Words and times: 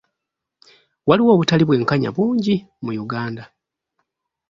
Waliwo 1.07 1.29
obutali 1.35 1.63
bwenkanya 1.65 2.09
bungi 2.15 2.55
mu 2.83 2.91
Uganda. 3.05 3.43